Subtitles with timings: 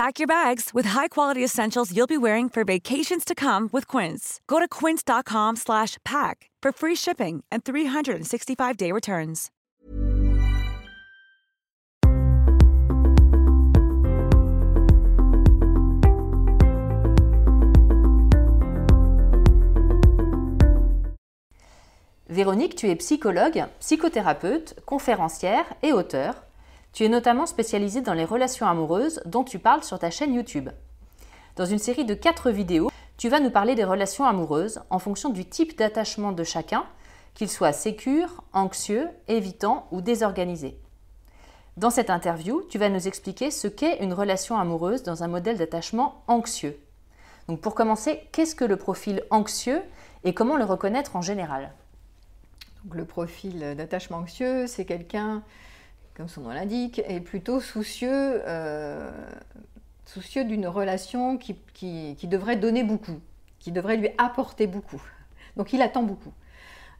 [0.00, 4.40] Pack your bags with high-quality essentials you'll be wearing for vacations to come with Quince.
[4.46, 9.50] Go to quince.com slash pack for free shipping and 365-day returns.
[22.30, 26.36] Véronique, tu es psychologue, psychothérapeute, conférencière et auteur.
[26.92, 30.70] Tu es notamment spécialisée dans les relations amoureuses dont tu parles sur ta chaîne YouTube.
[31.56, 35.30] Dans une série de 4 vidéos, tu vas nous parler des relations amoureuses en fonction
[35.30, 36.84] du type d'attachement de chacun,
[37.34, 40.80] qu'il soit sécure, anxieux, évitant ou désorganisé.
[41.76, 45.58] Dans cette interview, tu vas nous expliquer ce qu'est une relation amoureuse dans un modèle
[45.58, 46.78] d'attachement anxieux.
[47.46, 49.82] Donc pour commencer, qu'est-ce que le profil anxieux
[50.24, 51.72] et comment le reconnaître en général?
[52.84, 55.42] Donc, le profil d'attachement anxieux, c'est quelqu'un,
[56.20, 59.10] comme son nom l'indique, est plutôt soucieux, euh,
[60.04, 63.20] soucieux d'une relation qui, qui- devrait donner beaucoup,
[63.58, 65.00] qui devrait lui apporter beaucoup.
[65.56, 66.34] Donc il attend beaucoup.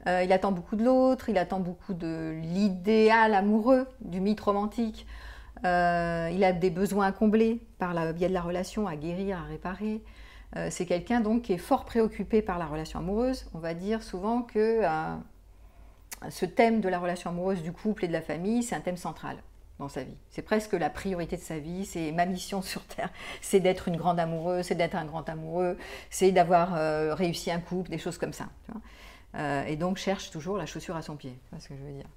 [0.06, 5.06] Euh, il attend beaucoup de l'autre, il attend beaucoup de l'idéal amoureux, du mythe romantique.
[5.66, 9.36] Euh, il a des besoins à combler par le biais de la relation, à guérir,
[9.38, 10.02] à réparer.
[10.70, 13.46] C'est quelqu'un donc qui est fort préoccupé par la relation amoureuse.
[13.52, 14.82] On va dire souvent que
[16.28, 18.96] ce thème de la relation amoureuse du couple et de la famille, c'est un thème
[18.96, 19.36] central
[19.78, 20.16] dans sa vie.
[20.28, 23.10] C'est presque la priorité de sa vie, c'est ma mission sur Terre,
[23.40, 25.76] c'est d'être une grande amoureuse, c'est d'être un grand amoureux,
[26.10, 28.48] c'est d'avoir euh, réussi un couple, des choses comme ça.
[29.34, 31.92] Euh, et donc cherche toujours la chaussure à son pied, vois ce que je veux
[31.92, 32.08] dire.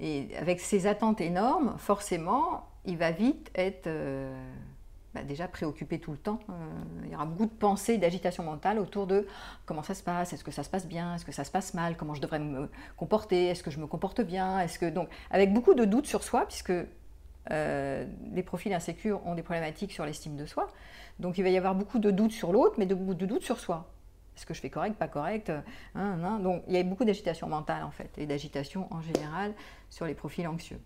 [0.00, 4.34] Et avec ces attentes énormes, forcément, il va vite être euh,
[5.14, 6.40] bah, déjà préoccupé tout le temps.
[6.50, 6.52] Euh,
[7.04, 9.26] il y aura beaucoup de pensées, d'agitation mentale autour de
[9.64, 11.72] comment ça se passe, est-ce que ça se passe bien, est-ce que ça se passe
[11.72, 15.08] mal, comment je devrais me comporter, est-ce que je me comporte bien, est-ce que donc
[15.30, 16.72] avec beaucoup de doutes sur soi, puisque
[17.50, 20.68] euh, les profils insécures ont des problématiques sur l'estime de soi.
[21.20, 23.88] Donc il va y avoir beaucoup de doutes sur l'autre, mais de, doutes sur soi.
[24.36, 25.60] Est-ce que je fais correct, pas correct euh,
[25.94, 26.40] hein, hein.
[26.40, 29.54] Donc il y a beaucoup d'agitation mentale en fait, et d'agitation en général
[29.90, 30.80] sur les profils anxieux.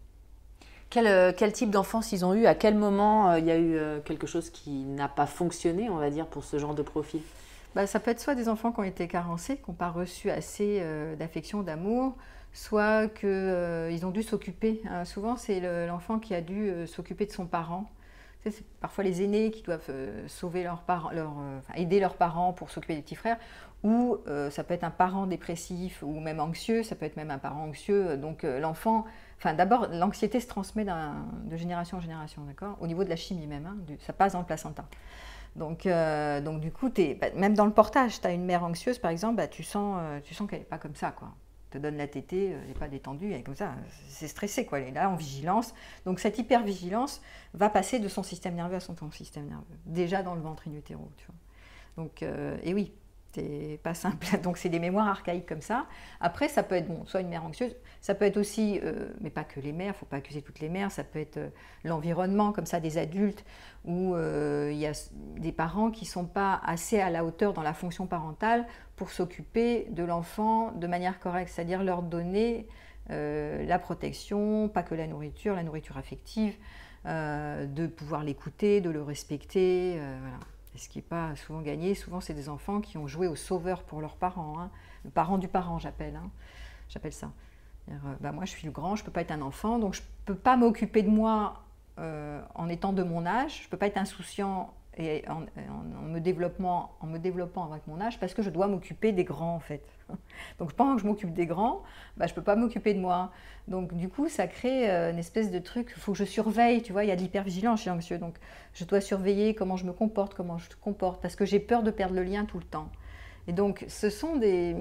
[0.91, 2.47] Quel, euh, quel type d'enfance ils ont eu?
[2.47, 5.91] À quel moment euh, il y a eu euh, quelque chose qui n'a pas fonctionné,
[5.91, 7.21] on va dire, pour ce genre de profil?
[7.75, 10.31] Bah, ça peut être soit des enfants qui ont été carencés, qui n'ont pas reçu
[10.31, 12.17] assez euh, d'affection, d'amour,
[12.55, 14.81] soit qu'ils ont dû s'occuper.
[14.91, 15.05] hein.
[15.05, 17.85] souvent, c'est le- l'enfant qui a dû euh, s'occuper de son parent.
[18.45, 22.71] C'est parfois les aînés qui doivent euh, sauver leurs parents, euh, aider leurs parents pour
[22.71, 23.37] s'occuper des petits frères,
[23.83, 27.31] ou euh, ça peut être un parent dépressif ou même anxieux, ça peut être même
[27.31, 28.17] un parent anxieux.
[28.17, 29.05] Donc euh, l'enfant,
[29.39, 32.77] enfin d'abord l'anxiété se transmet de génération en génération, d'accord?
[32.81, 34.85] Au niveau de la chimie même, hein, ça passe dans le placenta.
[35.57, 38.99] Donc, euh, donc du coup, bah, même dans le portage, tu as une mère anxieuse
[38.99, 41.11] par exemple, bah, tu sens, euh, sens qu'elle n'est pas comme ça.
[41.11, 41.29] Quoi.
[41.71, 43.75] Te donne la tétée, euh, elle n'est pas détendue, elle est comme ça,
[44.09, 44.81] c'est stressé, quoi.
[44.81, 45.75] elle est là en vigilance.
[46.05, 47.21] Donc cette hypervigilance
[47.55, 50.75] va passer de son système nerveux à son système nerveux, déjà dans le ventre in
[50.75, 51.11] utero.
[51.17, 52.05] Tu vois.
[52.05, 52.93] Donc, et oui,
[53.33, 54.27] c'est pas simple.
[54.43, 55.87] Donc c'est des mémoires archaïques comme ça.
[56.21, 59.31] Après, ça peut être bon, soit une mère anxieuse, ça peut être aussi, euh, mais
[59.31, 61.49] pas que les mères, faut pas accuser toutes les mères, ça peut être euh,
[61.85, 63.45] l'environnement comme ça des adultes
[63.85, 64.93] où euh, il y a
[65.37, 68.67] des parents qui sont pas assez à la hauteur dans la fonction parentale
[68.97, 72.67] pour s'occuper de l'enfant de manière correcte, c'est-à-dire leur donner
[73.11, 76.55] la protection, pas que la nourriture, la nourriture affective,
[77.07, 80.39] de pouvoir l'écouter, de le respecter, voilà.
[80.79, 83.83] Ce qui n'est pas souvent gagné, souvent c'est des enfants qui ont joué au sauveur
[83.83, 84.71] pour leurs parents, hein.
[85.05, 86.31] le parent du parent j'appelle, hein.
[86.89, 87.31] j'appelle ça.
[88.21, 90.03] Bah, moi, je suis le grand, je ne peux pas être un enfant, donc je
[90.03, 91.63] ne peux pas m'occuper de moi
[91.97, 95.41] en étant de mon âge, je ne peux pas être insouciant et en,
[96.03, 99.55] me développant, en me développant avec mon âge parce que je dois m'occuper des grands
[99.55, 99.85] en fait.
[100.59, 101.83] Donc pendant que je m'occupe des grands,
[102.17, 103.33] bah, je ne peux pas m'occuper de moi.
[103.67, 106.83] Donc du coup, ça crée euh, une espèce de truc, il faut que je surveille,
[106.83, 108.19] tu vois, il y a de l'hypervigilance chez anxieux.
[108.19, 108.37] Donc
[108.75, 111.83] je dois surveiller comment je me comporte, comment je te comporte, parce que j'ai peur
[111.83, 112.91] de perdre le lien tout le temps.
[113.47, 114.77] Et donc ce sont des,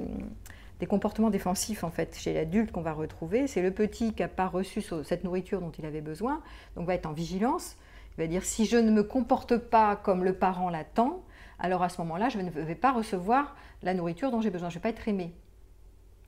[0.80, 3.48] des comportements défensifs en fait chez l'adulte qu'on va retrouver.
[3.48, 6.42] C'est le petit qui n'a pas reçu cette nourriture dont il avait besoin,
[6.76, 7.78] donc va être en vigilance
[8.18, 11.22] il va dire si je ne me comporte pas comme le parent l'attend,
[11.60, 14.76] alors à ce moment-là, je ne vais pas recevoir la nourriture dont j'ai besoin, je
[14.76, 15.34] ne vais pas être aimé.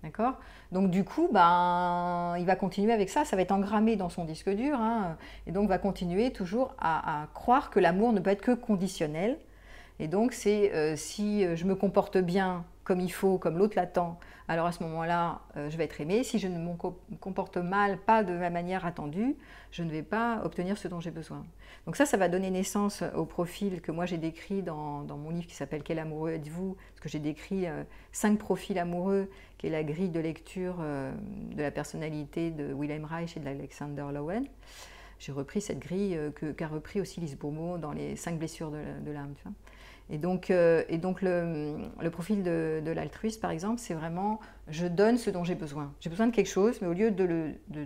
[0.04, 0.36] D'accord?
[0.72, 4.24] Donc du coup, ben, il va continuer avec ça, ça va être engrammé dans son
[4.24, 8.42] disque dur, hein, et donc va continuer toujours à, croire que l'amour ne peut être
[8.42, 9.38] que conditionnel.
[10.00, 14.20] Et donc c'est euh, si je me comporte bien comme il faut, comme l'autre l'attend,
[14.50, 16.24] alors à ce moment-là, euh, je vais être aimé.
[16.24, 16.74] Si je ne me
[17.20, 19.36] comporte mal, pas de la manière attendue,
[19.72, 21.46] je ne vais pas obtenir ce dont j'ai besoin.
[21.86, 25.46] Donc ça, ça va donner naissance au profil que moi j'ai décrit dans, mon livre
[25.46, 26.76] qui s'appelle Quel amoureux êtes-vous?
[26.90, 29.30] Parce que j'ai décrit euh, cinq profils amoureux,
[29.60, 31.14] qui est la grille de lecture euh,
[31.56, 34.48] de la personnalité de William Reich et d'Alexander Lowen.
[35.20, 36.18] J'ai repris cette grille
[36.58, 39.36] qu'a repris aussi Lise Bourmeau dans les cinq blessures de, l'âme.
[40.10, 44.88] Et donc, euh, et donc le, profil de, de l'altruiste, par exemple, c'est vraiment je
[44.88, 45.94] donne ce dont j'ai besoin.
[46.00, 47.86] J'ai besoin de quelque chose, mais au lieu de le, de,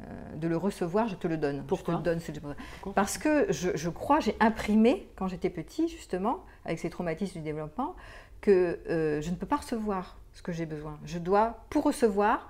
[0.00, 1.64] euh, de le recevoir, je te le donne.
[1.66, 5.50] Pourquoi je te donne ce que Parce que je, je crois, j'ai imprimé, quand j'étais
[5.50, 7.96] petit, justement, avec ces traumatismes du développement,
[8.42, 10.98] que euh, je ne peux pas recevoir ce que j'ai besoin.
[11.04, 12.48] Je dois, pour recevoir,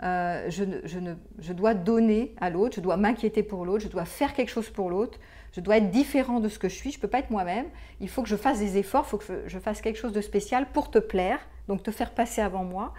[0.00, 4.04] je, je, ne, je dois donner à l'autre, je dois m'inquiéter pour l'autre, je dois
[4.04, 5.18] faire quelque chose pour l'autre,
[5.52, 7.66] je dois être différent de ce que je suis, je ne peux pas être moi-même.
[8.00, 10.20] Il faut que je fasse des efforts, il faut que je fasse quelque chose de
[10.20, 12.94] spécial pour te plaire, donc te faire passer avant moi.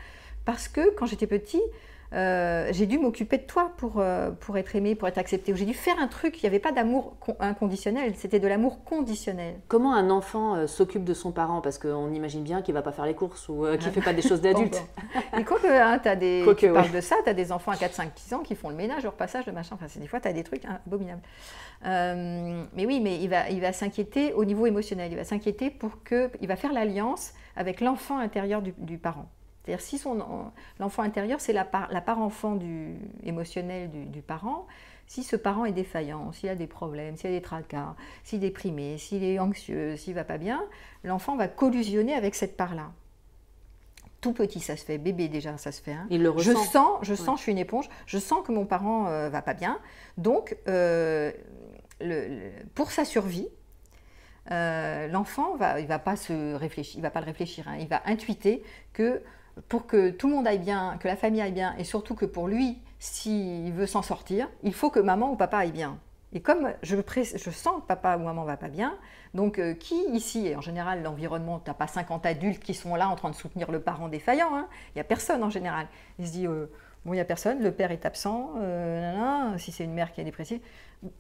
[0.45, 1.61] Parce que quand j'étais petit,
[2.11, 5.55] euh, j'ai dû m'occuper de toi pour, euh, pour être aimé, pour être accepté.
[5.55, 9.55] J'ai dû faire un truc, il n'y avait pas d'amour inconditionnel, c'était de l'amour conditionnel.
[9.67, 11.61] Comment un enfant euh, s'occupe de son parent?
[11.61, 14.01] Parce qu'on imagine bien qu'il ne va pas faire les courses ou qu'il ne fait
[14.01, 14.81] pas des choses d'adulte.
[15.37, 17.77] Et quoi que hein, as des, tu parles de ça, tu as des enfants à
[17.77, 19.75] 4, 5, 6 ans qui font le ménage, leur passage, le machin.
[19.75, 21.21] Enfin, des fois, tu as des trucs abominables.
[21.83, 25.11] mais oui, mais il va, il va s'inquiéter au niveau émotionnel.
[25.11, 26.31] Il va s'inquiéter pour que.
[26.41, 29.29] Il va faire l'alliance avec l'enfant intérieur du parent.
[29.69, 30.01] C'est-à-dire si
[30.79, 34.65] l'enfant intérieur, c'est la part, la part enfant du, émotionnelle du, parent,
[35.05, 38.47] si ce parent est défaillant, s'il a des problèmes, s'il a des tracas, s'il est
[38.47, 40.63] déprimé, s'il est anxieux, s'il va pas bien,
[41.03, 42.91] l'enfant va collusionner avec cette part-là.
[44.21, 44.97] Tout petit, ça se fait.
[44.97, 45.93] Bébé, déjà, ça se fait.
[45.93, 46.07] Hein.
[46.09, 46.51] Il le ressent.
[46.51, 47.87] Je sens, je sens, je suis une éponge.
[48.07, 49.79] Je sens que mon parent euh, va pas bien.
[50.17, 51.31] Donc, euh,
[52.73, 53.47] pour sa survie,
[54.51, 57.67] euh, l'enfant va, il va pas se réfléchir, il va pas le réfléchir.
[57.67, 57.77] Hein.
[57.79, 58.63] il va intuiter
[58.93, 59.21] que
[59.67, 62.25] pour que tout le monde aille bien, que la famille aille bien, et surtout que
[62.25, 65.97] pour lui, s'il veut s'en sortir, il faut que maman ou papa aille bien.
[66.31, 68.97] Et comme je, je sens que papa ou maman va pas bien,
[69.33, 72.95] donc euh, qui ici, et en général l'environnement, tu n'as pas 50 adultes qui sont
[72.95, 74.67] là en train de soutenir le parent défaillant, hein.
[74.89, 75.87] il n'y a personne en général.
[76.19, 76.67] Il se dit, euh,
[77.03, 80.21] bon, il n'y a personne, le père est absent, euh, si c'est une mère qui
[80.21, 80.59] est dépressive,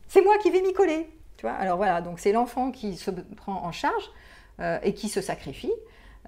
[0.07, 1.09] c'est moi qui vais m'y coller.
[1.37, 4.11] Tu vois Alors voilà, donc c'est l'enfant qui se prend en charge
[4.83, 5.71] et qui se sacrifie.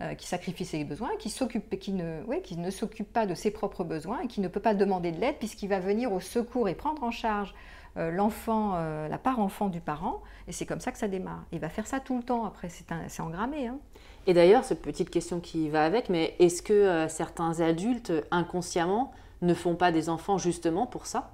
[0.01, 3.51] Euh, qui sacrifie ses besoins, qui, s'occupe, qui, ne, qui ne s'occupe pas de ses
[3.51, 6.69] propres besoins et qui ne peut pas demander de l'aide puisqu'il va venir au secours
[6.69, 7.53] et prendre en charge
[7.97, 10.23] euh, l'enfant, euh, la part enfant du parent.
[10.47, 11.43] Et c'est comme ça que ça démarre.
[11.51, 13.67] Il va faire ça tout le temps après, c'est, c'est engrammé.
[13.67, 13.77] Hein.
[14.25, 19.53] Et d'ailleurs, cette petite question qui va avec, mais est-ce que certains adultes, inconsciemment, ne
[19.53, 21.31] font pas des enfants justement pour ça?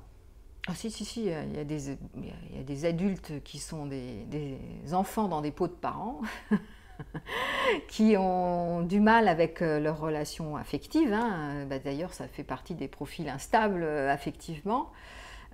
[0.67, 3.85] Ah si, si, si, il y, a des, il y a des adultes qui sont
[3.85, 4.57] des, des
[4.93, 6.19] enfants dans des pots de parents.
[7.87, 11.13] qui ont du mal avec euh, leurs relations affectives.
[11.13, 11.65] Hein.
[11.69, 14.91] Bah, d'ailleurs, ça fait partie des profils instables euh, affectivement.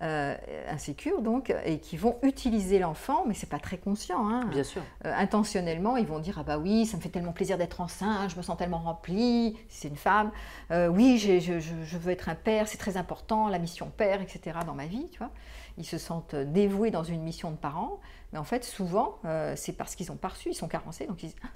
[0.02, 0.36] Euh,
[0.70, 4.28] insécures donc, et qui vont utiliser l'enfant, mais c'est pas très conscient.
[4.28, 4.46] Hein.
[4.48, 4.82] Bien sûr.
[5.06, 8.36] intentionnellement, ils vont dire ah bah oui, ça me fait tellement plaisir d'être enceinte, je
[8.36, 9.56] me sens tellement remplie.
[9.70, 10.32] Si c'est une femme,
[10.72, 14.58] oui, je, je, veux être un père, c'est très important, la mission père, etc.
[14.66, 15.32] Dans ma vie, tu vois
[15.78, 18.00] ils se sentent dévoués dans une mission de parents,
[18.32, 21.24] mais en fait, souvent, euh, c'est parce qu'ils n'ont pas reçu, ils sont carencés, donc
[21.24, 21.50] ils disent ah,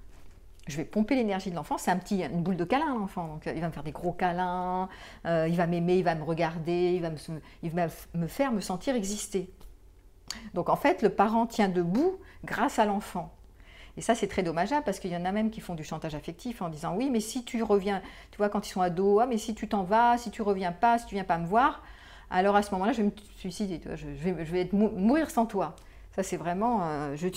[0.68, 3.48] je vais pomper l'énergie de l'enfant, c'est un petit, une boule de câlin l'enfant, donc
[3.48, 4.90] euh, il va me faire des gros câlins,
[5.26, 9.50] euh, il va m'aimer, il va me regarder, il va me, faire me sentir exister.
[10.54, 13.34] Donc en fait, le parent tient debout grâce à l'enfant.
[13.96, 16.14] Et ça, c'est très dommageable parce qu'il y en a même qui font du chantage
[16.14, 19.26] affectif en disant oui, mais si tu reviens, tu vois, quand ils sont ados, ah,
[19.26, 21.82] mais si tu t'en vas, si tu reviens pas, si tu viens pas me voir,
[22.30, 25.46] alors à ce moment-là, je vais me suicider, je, vais, je vais être, mourir sans
[25.46, 25.76] toi.
[26.18, 27.32] Ça, c'est vraiment, euh, je ne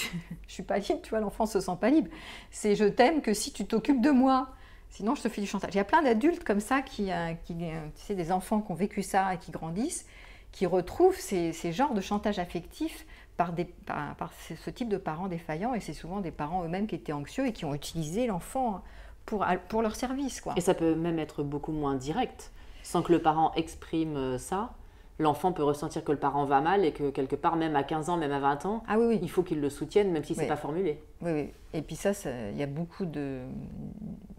[0.49, 2.09] suis pas libre, tu vois, l'enfant se sent pas libre.
[2.51, 4.49] C'est je t'aime que si tu t'occupes de moi.
[4.89, 5.73] Sinon, je te fais du chantage.
[5.75, 8.61] Il y a plein d'adultes comme ça, qui, euh, qui, euh, tu sais, des enfants
[8.61, 10.07] qui ont vécu ça et qui grandissent,
[10.51, 13.07] qui retrouvent ces, genres de chantage affectif
[13.37, 13.55] par,
[13.87, 15.75] par, ce type de parents défaillants.
[15.75, 18.83] Et c'est souvent des parents eux-mêmes qui étaient anxieux et qui ont utilisé l'enfant
[19.27, 20.41] pour, pour leur service.
[20.41, 20.55] Quoi.
[20.57, 22.51] Et ça peut même être beaucoup moins direct,
[22.83, 24.73] sans que le parent exprime ça.
[25.21, 28.09] L'enfant peut ressentir que le parent va mal et que quelque part, même à 15
[28.09, 29.19] ans, même à 20 ans, Ah oui, oui.
[29.23, 30.49] il faut qu'il le soutienne, même si c'est Oui.
[30.49, 31.03] pas formulé.
[31.21, 31.53] Oui, oui.
[31.75, 32.13] Et puis ça,
[32.51, 33.41] il y a beaucoup de...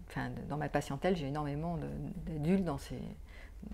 [0.08, 1.78] Enfin, dans ma patientèle, j'ai énormément
[2.26, 2.98] d'adultes dans, ces,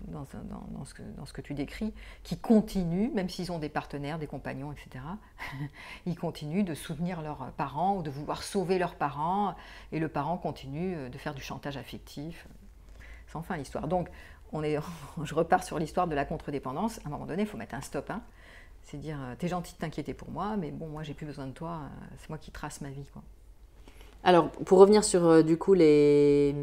[0.07, 3.57] dans, dans- dans ce que, dans ce que tu décris, qui continuent, même s'ils ont
[3.59, 5.03] des partenaires, des compagnons, etc.,
[6.05, 9.55] ils continuent de soutenir leurs parents ou de vouloir sauver leurs parents,
[9.91, 12.47] et le parent continue euh, de faire du chantage affectif.
[13.27, 13.87] Sans fin l'histoire.
[13.87, 14.09] Donc,
[14.53, 14.77] on est,
[15.23, 16.99] je repars sur l'histoire de la contre-dépendance.
[17.05, 18.09] À un moment donné, il faut mettre un stop.
[18.09, 18.21] Hein.
[18.83, 21.45] C'est dire, euh, t'es gentil de t'inquiéter pour moi, mais bon, moi, j'ai plus besoin
[21.47, 21.81] de toi.
[21.83, 23.05] euh, C'est moi qui trace ma vie.
[23.13, 23.21] Quoi.
[24.23, 26.53] Alors, pour revenir sur euh, du coup les,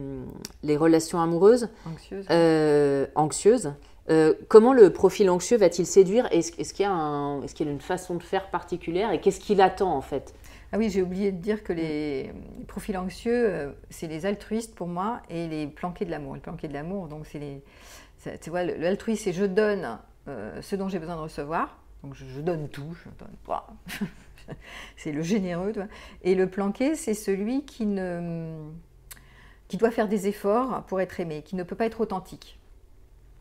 [0.63, 2.27] les relations amoureuses, Anxieuse.
[2.31, 3.73] euh, anxieuses,
[4.11, 6.29] euh, comment le profil anxieux va-t-il séduire?
[6.33, 9.11] Est-ce qu'il y, qu'il y a une façon de faire particulière?
[9.13, 10.35] Et qu'est-ce qu'il attend en fait?
[10.73, 12.33] Ah oui, j'ai oublié de dire que les,
[12.67, 16.35] profils anxieux, euh, c'est les altruistes pour moi et les planqués de l'amour.
[16.35, 17.63] Les planqués de l'amour, donc c'est les.
[18.41, 21.79] Tu vois, l'altruiste, c'est je donne euh, ce dont j'ai besoin de recevoir.
[22.03, 24.09] Donc je, donne tout, je donne.
[24.97, 25.73] C'est le généreux.
[26.23, 28.69] Et le planqué, c'est celui qui ne
[29.67, 32.59] qui doit faire des efforts pour être aimé, qui ne peut pas être authentique.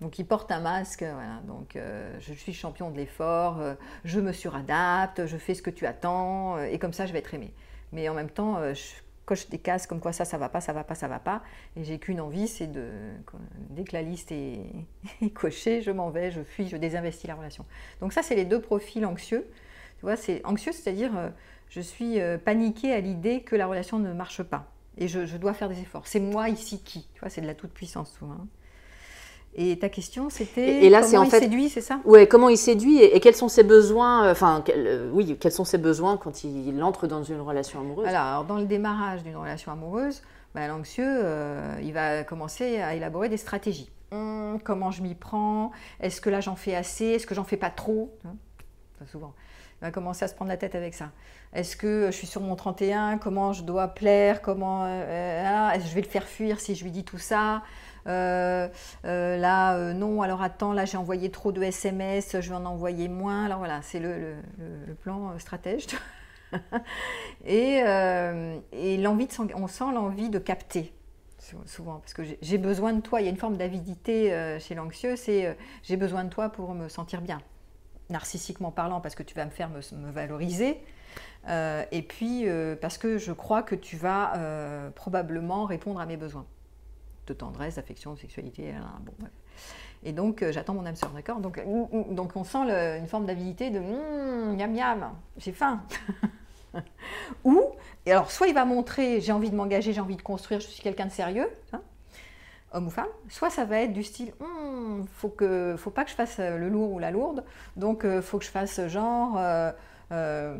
[0.01, 1.41] Donc il porte un masque, voilà.
[1.47, 5.69] Donc euh, je suis champion de l'effort, euh, je me suradapte, je fais ce que
[5.69, 7.53] tu attends, euh, et comme ça je vais être aimé.
[7.93, 8.81] Mais en même temps, je
[9.25, 11.43] coche des cases comme quoi ça, ça va pas, ça va pas, ça va pas,
[11.77, 12.89] et j'ai qu'une envie, c'est de
[13.69, 17.65] dès que la liste est, cochée, je m'en vais, je fuis, je désinvestis la relation.
[18.01, 19.47] Donc ça, c'est les deux profils anxieux.
[19.99, 21.31] Tu vois, c'est anxieux, c'est-à-dire
[21.69, 25.69] je suis paniquée à l'idée que la relation ne marche pas, et je, dois faire
[25.69, 26.05] des efforts.
[26.07, 28.33] C'est moi ici qui, tu vois, c'est de la toute puissance souvent.
[28.33, 28.47] hein.
[29.57, 31.99] Et ta question, c'était Et- et là, comment en il fait- séduit, c'est ça?
[32.03, 35.37] Ouais, comment il séduit et, et quels sont ses besoins euh, Enfin, quel- euh, oui,
[35.39, 38.07] quels sont ses besoins quand il, entre dans une relation amoureuse?
[38.07, 40.21] Alors, alors, dans le démarrage d'une relation amoureuse,
[40.53, 43.89] ben, l'anxieux, euh, il va commencer à élaborer des stratégies.
[44.11, 45.71] Hum, comment je m'y prends?
[46.01, 47.05] Est-ce que là j'en fais assez?
[47.05, 48.13] Est-ce que j'en fais pas trop?
[48.25, 48.35] Hein?
[48.95, 49.33] Enfin, Souvent.
[49.81, 51.09] Il va commencer à se prendre la tête avec ça.
[51.53, 54.41] Est-ce que je suis sur mon 31 Comment je dois plaire?
[54.41, 57.17] Comment euh, ah, Est-ce que je vais le faire fuir si je lui dis tout
[57.17, 57.61] ça?
[58.07, 58.67] Euh,
[59.05, 60.21] euh, Là, euh, non.
[60.21, 63.45] Alors attends, là j'ai envoyé trop de SMS, je vais en envoyer moins.
[63.45, 64.35] Alors voilà, c'est le,
[65.01, 65.87] plan stratège.
[67.45, 67.81] et
[68.71, 70.93] et l'envie on sent l'envie de capter
[71.39, 74.75] sou- souvent parce que j'ai- besoin de toi il y a une forme d'avidité chez
[74.75, 77.41] l'anxieux c'est j'ai besoin de toi pour me sentir bien
[78.09, 80.79] narcissiquement parlant parce que tu vas me faire me, valoriser
[81.49, 82.45] et puis
[82.79, 84.33] parce que je crois que tu vas
[84.95, 86.45] probablement répondre à mes besoins
[87.27, 89.13] de tendresse d'affection de sexualité hein, bon,
[90.03, 91.39] et donc euh, j'attends mon âme sœur d'accord?
[91.39, 92.59] Donc, mm, mm, donc on sent
[92.99, 95.81] une forme d'avidité de Hum, miam miam j'ai faim.
[97.43, 97.61] Ou,
[98.05, 100.67] et alors, soit il va montrer j'ai envie de m'engager, j'ai envie de construire, je
[100.67, 101.81] suis quelqu'un de sérieux, hein,
[102.73, 106.15] homme ou femme, soit ça va être du style Hum, faut que, pas que je
[106.15, 107.43] fasse euh, le lourd ou la lourde,
[107.77, 109.71] donc euh, faut que je fasse genre, euh,
[110.11, 110.55] euh,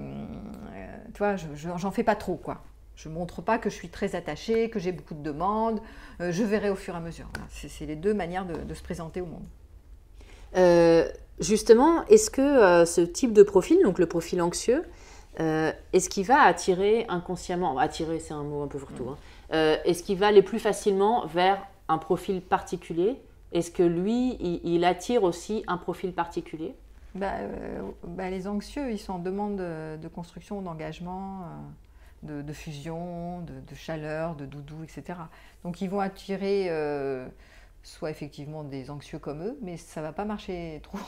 [0.75, 2.63] euh, tu vois, je- je- j'en fais pas trop quoi.
[2.95, 5.81] Je montre pas que je suis très attachée, que j'ai beaucoup de demandes,
[6.21, 7.27] euh, je verrai au fur et à mesure.
[7.33, 9.45] Voilà, c'est les deux manières de, de se présenter au monde.
[10.57, 11.07] Euh,
[11.41, 14.85] Justement, est-ce que euh, ce type de profil, donc le profil anxieux,
[15.37, 19.17] est-ce qu'il va attirer inconsciemment, attirer c'est un mot un peu fourre-tout, hein,
[19.51, 23.19] euh, est-ce qu'il va aller plus facilement vers un profil particulier?
[23.51, 26.73] Est-ce que lui, il, il attire aussi un profil particulier?
[27.15, 31.41] Bah, euh, bah, les anxieux, ils sont en demande de, de construction, d'engagement,
[32.25, 35.29] de, de fusion, de, de chaleur, de doudou, etc.
[35.63, 37.27] Donc ils vont attirer euh,
[37.84, 41.00] soit effectivement des anxieux comme eux, mais ça va pas marcher trop.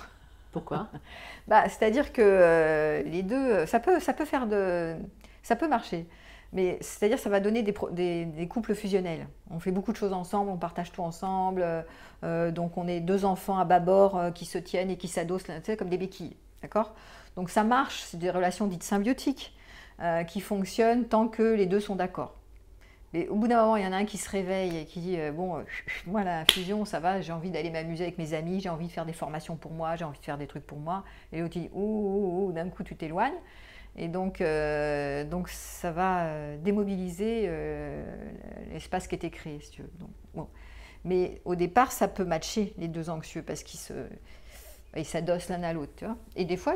[0.52, 0.90] Pourquoi?
[1.48, 4.96] Bah, c'est-à-dire que euh, les deux, ça peut, ça peut faire de,
[5.44, 6.08] ça peut marcher.
[6.54, 9.28] Mais c'est-à-dire ça va donner des, pro- des- des couples fusionnels.
[9.52, 11.66] On fait beaucoup de choses ensemble, on partage tout ensemble.
[12.24, 15.48] euh, donc on est deux enfants à bâbord euh, qui se tiennent et qui s'adossent
[15.48, 16.36] là, tu sais, comme des béquilles.
[16.62, 16.94] D'accord?
[17.36, 19.57] Donc ça marche, c'est des relations dites symbiotiques
[20.02, 22.36] euh, qui fonctionnent tant que les deux sont d'accord.
[23.14, 25.00] Mais au bout d'un moment, il y en a un qui se réveille et qui
[25.00, 25.64] dit euh, Bon, euh,
[26.06, 28.92] moi, la fusion, ça va, j'ai envie d'aller m'amuser avec mes amis, j'ai envie de
[28.92, 31.04] faire des formations pour moi, j'ai envie de faire des trucs pour moi.
[31.32, 33.34] Et l'autre, dit Ouh, ouh, ouh, d'un coup, tu t'éloignes.
[33.96, 34.44] Et donc,
[35.32, 37.50] donc, ça va démobiliser
[38.72, 39.60] l'espace qui était créé.
[40.00, 40.48] Donc, bon.
[41.04, 43.94] Mais au départ, ça peut matcher les deux anxieux parce qu'ils se.
[44.98, 46.06] Ils s'adossent l'un à l'autre.
[46.36, 46.74] Et des fois,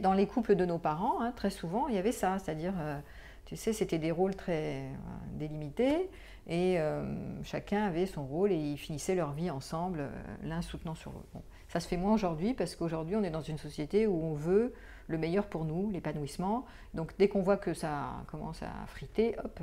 [0.00, 2.98] dans les couples de nos parents, hein, très souvent, il y avait ça, c'est-à-dire, euh,
[3.44, 4.92] tu sais, c'était des rôles très euh,
[5.32, 6.10] délimités.
[6.46, 7.04] Et euh,
[7.42, 10.08] chacun avait son rôle et ils finissaient leur vie ensemble,
[10.42, 11.44] l'un soutenant sur l'autre.
[11.68, 14.72] Ça se fait moins aujourd'hui parce qu'aujourd'hui on est dans une société où on veut
[15.08, 16.64] le meilleur pour nous, l'épanouissement.
[16.94, 19.60] Donc dès qu'on voit que ça commence à friter, hop,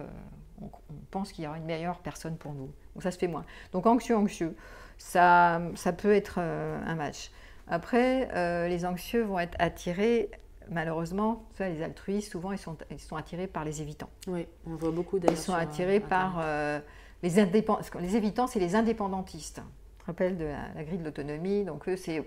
[0.61, 2.69] on, on pense qu'il y aura une meilleure personne pour nous.
[2.93, 3.45] Donc ça se fait moins.
[3.71, 4.55] Donc anxieux, anxieux,
[4.99, 7.31] ça, ça peut être un match.
[7.67, 10.29] Après, euh, les anxieux vont être attirés,
[10.69, 14.09] malheureusement, ça, les altruistes, souvent, ils sont, ils sont attirés par les évitants.
[14.27, 15.37] Oui, on voit beaucoup Ils d'ailleurs.
[15.37, 16.79] sont sur, euh, attirés par euh,
[17.23, 17.81] les indépendants.
[17.99, 19.61] Les évitants, c'est les indépendantistes.
[19.97, 21.63] Je te rappelle de la, la grille de l'autonomie?
[21.63, 22.23] Donc, eux, c'est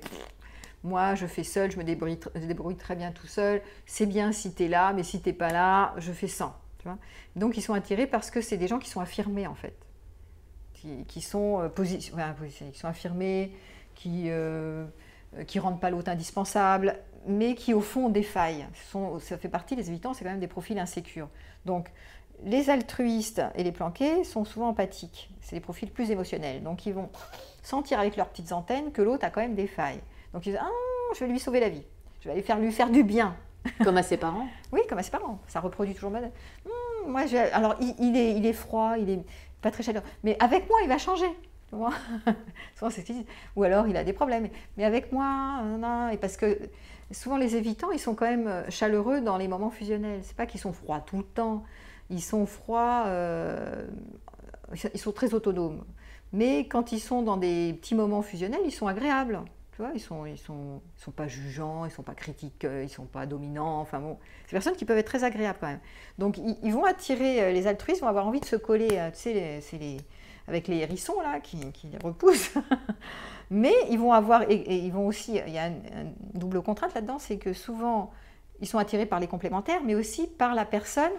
[0.84, 3.62] moi, je fais seul, je me débrouille, tr- je débrouille très bien tout seul.
[3.86, 6.54] C'est bien si tu es là, mais si tu pas là, je fais sans.
[6.78, 6.98] Tu vois
[7.36, 9.76] Donc, ils sont attirés parce que c'est des gens qui sont affirmés, en fait.
[10.74, 11.98] Qui, qui sont, euh, posi-
[12.72, 13.52] qui sont affirmés,
[13.96, 14.30] qui
[15.46, 18.66] qui rendent pas l'autre indispensable, mais qui, au fond, ont des failles.
[18.90, 21.28] Sont- ça fait partie, les évitants, c'est quand même des profils insécures.
[21.64, 21.90] Donc,
[22.44, 25.30] les altruistes et les planqués sont souvent empathiques.
[25.40, 26.62] C'est des profils plus émotionnels.
[26.62, 27.08] Donc, ils vont
[27.62, 30.00] sentir avec leurs petites antennes que l'autre a quand même des failles.
[30.32, 30.68] Donc, ils disent Ah,
[31.14, 31.82] je vais lui sauver la vie.
[32.20, 33.36] Je vais aller faire, lui faire du bien.
[33.84, 34.46] Comme à ses parents.
[34.72, 35.38] Oui, comme à ses parents.
[35.48, 36.30] Ça reproduit toujours modèle.
[36.64, 39.20] Hum, moi, je- alors, il, il est, il est froid, il est
[39.60, 40.06] pas très chaleureux.
[40.22, 41.26] Mais avec moi, il va changer.
[43.56, 44.48] Ou alors, il a des problèmes.
[44.76, 45.62] Mais avec moi.
[46.12, 46.58] Et parce que
[47.10, 50.20] souvent, les évitants, ils sont quand même euh, chaleureux dans les moments fusionnels.
[50.22, 51.64] C'est pas qu'ils sont froids tout le temps.
[52.10, 53.86] Ils sont froids, euh,
[54.72, 55.84] ils sont très autonomes.
[56.32, 59.42] Mais quand ils sont dans des petits moments fusionnels, ils sont agréables.
[59.72, 62.82] Tu vois, ils sont, ils sont, ils sont pas jugeants, ils sont pas critiques, euh,
[62.82, 63.80] ils sont pas dominants.
[63.80, 65.80] Enfin bon, c'est des personnes qui peuvent être très agréables quand même.
[66.18, 69.60] Donc ils, ils vont attirer, les altruistes vont avoir envie de se coller, tu sais,
[69.60, 69.98] c'est les,
[70.48, 72.54] avec les hérissons là qui, qui repoussent.
[73.50, 77.18] Mais ils vont avoir, et, ils vont aussi, il y a une, double contrainte là-dedans,
[77.18, 78.10] c'est que souvent
[78.60, 81.12] ils sont attirés par les complémentaires, mais aussi par la personne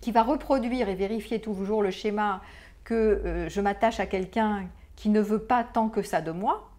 [0.00, 2.42] qui va reproduire et vérifier toujours le schéma
[2.82, 4.66] que euh, je m'attache à quelqu'un
[4.96, 6.70] qui ne veut pas tant que ça de moi,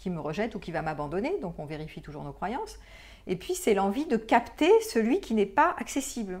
[0.00, 2.78] qui me rejette ou qui va m'abandonner, donc on vérifie toujours nos croyances.
[3.26, 6.40] Et puis c'est l'envie de capter celui qui n'est pas accessible.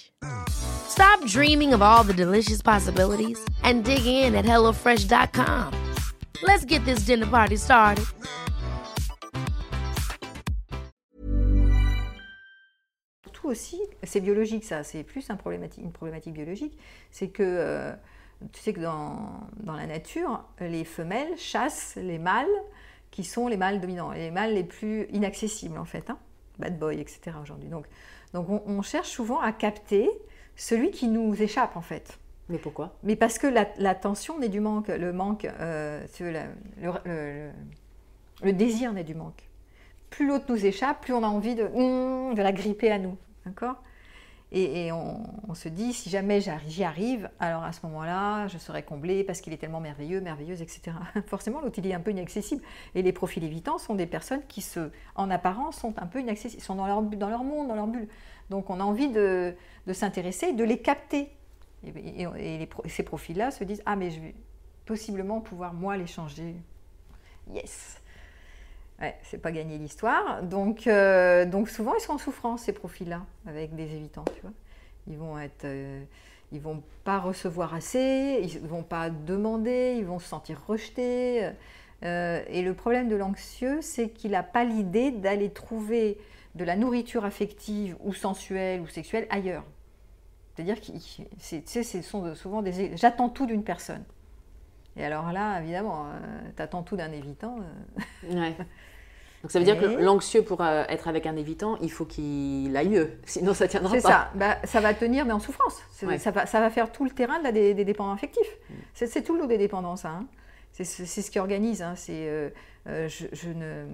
[0.49, 5.73] Stop dreaming of all the delicious possibilities and dig in at HelloFresh.com.
[6.43, 8.05] Let's get this dinner party started.
[13.41, 16.77] surtout aussi, c'est biologique ça, c'est plus un problématique, une problématique biologique,
[17.11, 17.91] c'est que euh,
[18.51, 22.47] tu sais que dans, dans la nature, les femelles chassent les mâles
[23.09, 26.17] qui sont les mâles dominants, les mâles les plus inaccessibles en fait, hein,
[26.59, 27.37] bad boy, etc.
[27.41, 27.69] aujourd'hui.
[27.69, 27.85] Donc,
[28.33, 30.09] donc on, on cherche souvent à capter
[30.55, 32.17] celui qui nous échappe en fait.
[32.49, 32.93] Mais pourquoi?
[33.03, 36.31] Mais parce que la, la tension naît du manque, le manque, euh, le,
[36.81, 37.51] le- le-
[38.43, 39.47] le désir naît du manque.
[40.09, 43.17] Plus l'autre nous échappe, plus on a envie de, hum, de la gripper à nous,
[43.45, 43.75] d'accord?
[44.53, 49.23] Et, on, se dit, si jamais j'y arrive, alors à ce moment-là, je serai comblée
[49.23, 50.91] parce qu'il est tellement merveilleux, merveilleuse, etc.
[51.27, 52.61] Forcément, l'autre, il est un peu inaccessible.
[52.93, 56.61] Et les profils évitants sont des personnes qui, se, en apparence, sont un peu inaccessibles,
[56.61, 58.09] sont dans leur, dans leur monde, dans leur bulle.
[58.49, 59.55] Donc on a envie de,
[59.93, 61.29] s'intéresser, de les capter.
[61.85, 64.35] Et, ces profils-là se disent Ah, mais je vais
[64.85, 66.55] possiblement pouvoir, moi, les changer.
[67.53, 68.00] Yes
[69.01, 70.43] Ouais, c'est pas gagner l'histoire.
[70.43, 74.51] Donc, euh, donc souvent, ils sont en souffrance, ces profils-là, avec des évitants, tu vois.
[75.07, 75.65] Ils vont être.
[75.65, 76.03] euh,
[76.51, 81.49] ils vont pas recevoir assez, ils vont pas demander, ils vont se sentir rejetés.
[82.03, 86.17] Euh, et le problème de l'anxieux, c'est qu'il n'a pas l'idée d'aller trouver
[86.55, 89.63] de la nourriture affective ou sensuelle ou sexuelle ailleurs.
[90.55, 90.87] C'est-à-dire que
[91.39, 92.95] ce sont souvent des...
[92.97, 94.03] J'attends tout d'une personne.
[94.97, 96.19] Et alors là, évidemment, euh,
[96.55, 97.57] tu attends tout d'un évitant.
[97.59, 98.55] euh, Ouais.
[99.41, 102.75] Donc ça veut dire que l'anxieux pour euh, être avec un évitant, il faut qu'il
[102.77, 104.09] aille mieux, sinon ça tiendra C'est pas.
[104.09, 104.31] ça.
[104.35, 105.79] Bah, ça va tenir, mais en souffrance.
[105.91, 106.17] C'est- Ouais.
[106.19, 108.57] Ça, va, ça va faire tout le terrain la- des, des dépendants affectifs.
[108.69, 108.73] Mm.
[108.93, 110.05] C'est c'est tout le lot des dépendances.
[110.05, 110.25] hein.
[110.73, 111.81] C'est ce qui organise.
[111.81, 111.93] Hein.
[111.95, 112.51] C'est
[112.87, 113.85] je, ne,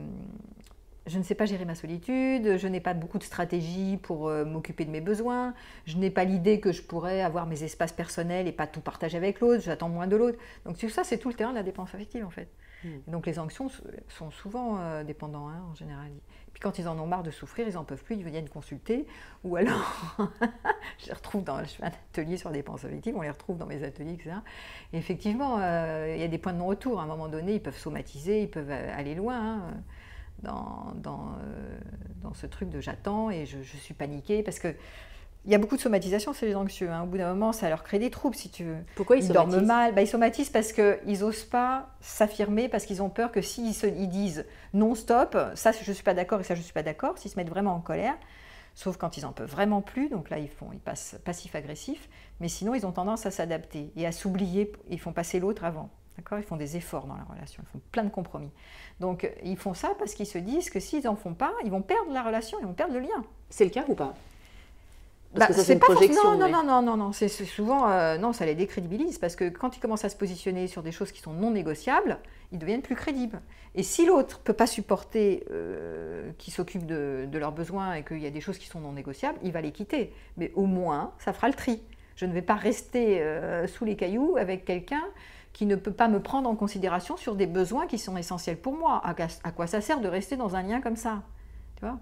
[1.08, 4.44] je ne sais pas gérer ma solitude, je n'ai pas beaucoup de stratégie pour euh,
[4.46, 5.54] m'occuper de mes besoins,
[5.86, 9.18] je n'ai pas l'idée que je pourrais avoir mes espaces personnels et pas tout partager
[9.18, 10.38] avec l'autre, j'attends moins de l'autre.
[10.66, 12.48] Donc tout ça, c'est tout le terrain de la dépense affective en fait.
[12.84, 12.98] Hmm.
[13.08, 13.66] Donc les anxieux
[14.08, 16.08] sont souvent euh, dépendants hein, en général.
[16.10, 18.50] Et puis quand ils en ont marre de souffrir, ils n'en peuvent plus, ils viennent
[18.50, 19.08] consulter.
[19.44, 20.20] Ou alors,
[21.00, 23.58] je les retrouve dans, je fais un atelier sur la dépense affective, on les retrouve
[23.58, 24.36] dans mes ateliers, etc.
[24.94, 27.00] Et effectivement, euh, il y a des points de non-retour.
[27.00, 29.38] À un moment donné, ils peuvent somatiser, ils peuvent aller loin.
[29.38, 29.84] Hein
[30.44, 31.78] dans, dans, euh,
[32.22, 34.76] dans ce truc de j'attends et je, suis paniquée parce que
[35.48, 36.92] il y a beaucoup de somatisation chez les anxieux.
[36.92, 37.04] Hein.
[37.04, 38.80] Au bout d'un moment, ça leur crée des troubles, si tu veux.
[38.96, 43.10] Pourquoi ils, dorment mal bah, Ils somatisent parce qu'ils n'osent pas s'affirmer, parce qu'ils ont
[43.10, 46.54] peur que s'ils ils disent non, stop, ça je ne suis pas d'accord et ça
[46.54, 48.18] je ne suis pas d'accord, s'ils se mettent vraiment en colère,
[48.76, 52.10] sauf quand ils en peuvent vraiment plus, donc là ils, font, ils passent passif-agressif,
[52.42, 55.90] mais sinon ils ont tendance à s'adapter et à s'oublier, ils font passer l'autre avant.
[56.32, 58.50] Ils font des efforts dans la relation, ils font plein de compromis.
[59.00, 61.84] Donc ils font ça parce qu'ils se disent que s'ils n'en font pas, ils vont
[61.84, 63.24] perdre la relation, ils vont perdre le lien.
[63.50, 64.14] C'est le cas ou pas?
[65.38, 66.38] Parce bah, que ça, c'est une projection.
[66.38, 69.76] Non, non, non, non, non, c'est souvent, euh, non, ça les décrédibilise parce que quand
[69.78, 72.20] ils commencent à se positionner sur des choses qui sont non négociables,
[72.52, 73.42] ils deviennent plus crédibles.
[73.76, 78.20] Et si l'autre peut pas supporter euh, qu'ils s'occupent de, de, leurs besoins et qu'il
[78.20, 80.14] y a des choses qui sont non négociables, il va les quitter.
[80.38, 81.82] Mais au moins, ça fera le tri.
[82.18, 85.04] Je ne vais pas rester euh, sous les cailloux avec quelqu'un
[85.54, 88.74] qui ne peut pas me prendre en considération sur des besoins qui sont essentiels pour
[88.74, 89.02] moi.
[89.04, 91.22] À, quoi ça sert de rester dans un lien comme ça?
[91.76, 92.00] Tu vois?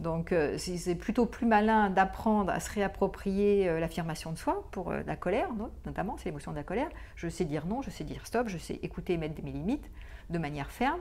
[0.00, 4.90] Donc euh, c'est plutôt plus malin d'apprendre à se réapproprier euh, l'affirmation de soi pour
[4.90, 5.48] euh, la colère,
[5.86, 6.88] notamment, c'est l'émotion de la colère.
[7.16, 9.88] Je sais dire non, je sais dire stop, je sais écouter et mettre mes limites
[10.30, 11.00] de manière ferme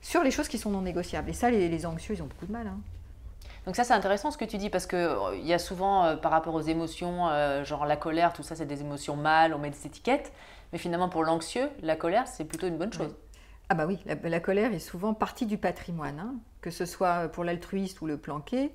[0.00, 1.28] sur les choses qui sont non négociables.
[1.30, 2.68] Et ça, les, anxieux, ils ont beaucoup de mal.
[2.68, 2.78] Hein.
[3.66, 6.30] Donc ça, c'est intéressant ce que tu dis, parce qu'il il y a souvent, par
[6.30, 7.28] rapport aux émotions,
[7.64, 10.32] genre la colère, tout ça, c'est des émotions mâles, on met des étiquettes.
[10.72, 13.14] Mais finalement, pour l'anxieux, la colère, c'est plutôt une bonne chose.
[13.68, 16.34] Ah bah oui, la, colère est souvent partie du patrimoine, hein.
[16.60, 18.72] Que ce soit pour l'altruiste ou le planqué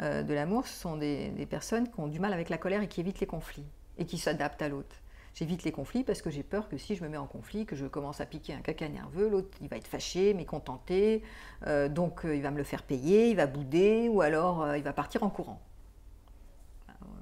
[0.00, 2.88] euh, de l'amour, ce sont des, personnes qui ont du mal avec la colère et
[2.88, 3.66] qui évitent les conflits
[3.98, 4.96] et qui s'adaptent à l'autre.
[5.34, 7.74] J'évite les conflits parce que j'ai peur que si je me mets en conflit, que
[7.74, 11.22] je commence à piquer un caca nerveux, l'autre il va être fâché, mécontenté,
[11.66, 14.82] euh, donc euh, il va me le faire payer, il va bouder ou alors il
[14.82, 15.60] va partir en courant.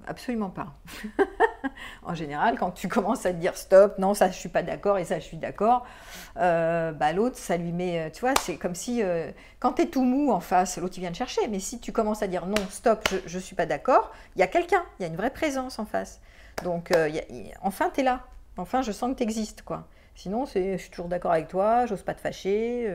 [0.07, 0.75] Absolument pas.
[2.03, 4.99] en général, quand tu commences à te dire stop, non, ça je suis pas d'accord
[4.99, 5.87] et ça je suis d'accord,
[6.37, 9.83] euh, bah, l'autre ça lui met, euh, tu vois, c'est comme si euh, quand tu
[9.83, 12.27] es tout mou en face, l'autre il vient te chercher, mais si tu commences à
[12.27, 15.09] dire non, stop, je, ne suis pas d'accord, il y a quelqu'un, il y a
[15.09, 16.21] une vraie présence en face.
[16.65, 16.93] Donc
[17.63, 18.21] enfin tu es là,
[18.57, 19.87] enfin je sens que tu existes quoi.
[20.15, 22.87] Sinon je suis toujours d'accord avec toi, j'ose pas te fâcher,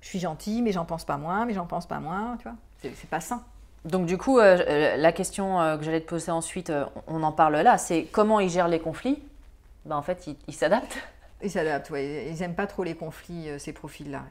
[0.00, 2.56] je suis gentil mais j'en pense pas moins, mais j'en pense pas moins, tu vois,
[2.80, 3.44] c'est pas sain.
[3.86, 6.72] Donc du coup, euh, euh, la question euh, que j'allais te poser ensuite,
[7.06, 9.22] on en parle là, c'est comment ils gèrent les conflits?
[9.84, 10.98] Ben, En fait, ils s'adaptent.
[11.42, 12.24] Ils s'adaptent, oui.
[12.30, 14.24] Ils n'aiment pas trop les conflits, ces profils-là.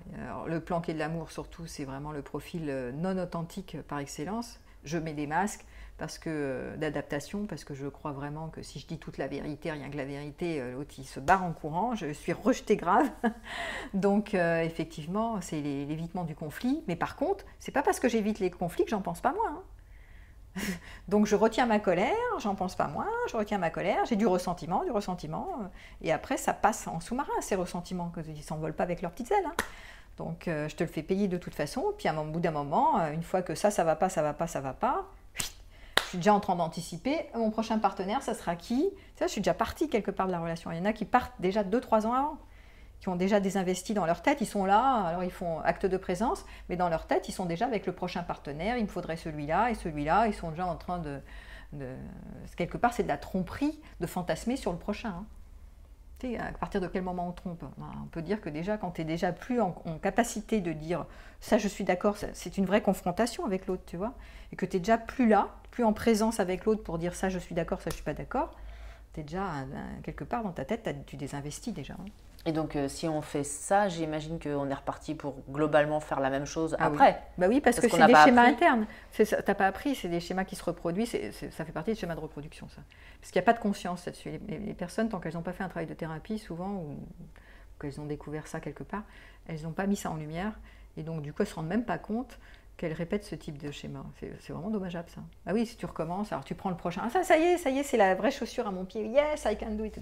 [0.47, 4.59] Le planqué de l'amour, surtout, c'est vraiment le profil non authentique par excellence.
[4.83, 5.65] Je mets des masques
[5.97, 9.71] parce que d'adaptation, parce que je crois vraiment que si je dis toute la vérité,
[9.71, 13.09] rien que la vérité, l'autre il se barre en courant, je suis rejetée grave.
[13.93, 16.83] Donc effectivement, c'est l'évitement du conflit.
[16.87, 19.63] Mais par contre, c'est pas parce que j'évite les conflits que j'en pense pas moins.
[20.57, 20.61] Hein.
[21.07, 24.27] Donc je retiens ma colère, j'en pense pas moins, je retiens ma colère, j'ai du
[24.27, 25.49] ressentiment, du ressentiment,
[26.01, 29.45] et après ça passe en sous-marin ces ressentiments, ne s'envolent pas avec leurs petites ailes.
[29.45, 29.55] Hein.
[30.17, 33.23] Donc je te le fais payer de toute façon, puis un bout d'un moment, une
[33.23, 35.05] fois que ça, ça va pas, ça va pas, ça va pas,
[36.15, 37.27] suis déjà en train d'anticiper.
[37.35, 38.89] Mon prochain partenaire, ça sera qui?
[39.15, 40.71] Ça, je suis déjà partie quelque part de la relation.
[40.71, 42.37] Il y en a qui partent déjà 2-3 ans avant,
[42.99, 44.39] qui ont déjà désinvesti dans leur tête.
[44.41, 47.45] Ils sont là, alors ils font acte de présence, mais dans leur tête, ils sont
[47.45, 48.77] déjà avec le prochain partenaire.
[48.77, 50.27] Il me faudrait celui-là et celui-là.
[50.27, 51.21] Ils sont déjà en train de.
[52.55, 55.09] Quelque part, c'est de la tromperie de fantasmer sur le prochain.
[55.09, 55.25] Hein
[56.37, 59.05] à partir de quel moment on trompe On peut dire que déjà, quand tu es
[59.05, 61.05] déjà plus en, capacité de dire
[61.39, 64.13] ça, je suis d'accord, c'est une vraie confrontation avec l'autre, tu vois,
[64.51, 67.29] et que tu es déjà plus là, plus en présence avec l'autre pour dire ça,
[67.29, 68.55] je suis d'accord, ça, je suis pas d'accord,
[69.13, 69.51] tu es déjà
[70.03, 71.93] quelque part dans ta tête, tu désinvestis déjà.
[71.93, 72.05] Hein.
[72.47, 76.29] Et donc, euh, si on fait ça, j'imagine qu'on est reparti pour globalement faire la
[76.29, 77.09] même chose ah après.
[77.09, 77.17] Oui.
[77.39, 78.85] Bah oui, parce, que c'est des schémas internes.
[79.13, 81.17] Tu n'as pas appris, c'est des schémas qui se reproduisent.
[81.31, 82.83] ça fait partie des schémas de reproduction, ça.
[83.19, 84.39] Parce qu'il n'y a pas de conscience là-dessus.
[84.47, 86.99] Les, personnes, tant qu'elles n'ont pas fait un travail de thérapie, souvent, ou,
[87.81, 89.03] qu'elles ont découvert ça quelque part,
[89.47, 90.53] elles n'ont pas mis ça en lumière.
[90.97, 92.37] Et donc, du coup, elles ne se rendent même pas compte
[92.77, 94.05] qu'elles répètent ce type de schéma.
[94.19, 95.21] C'est vraiment dommageable, ça.
[95.47, 97.01] Ah oui, si tu recommences, alors tu prends le prochain.
[97.05, 99.07] Ah, ça, ça y est, ça y est, c'est la vraie chaussure à mon pied.
[99.07, 99.97] Yes, I can do it.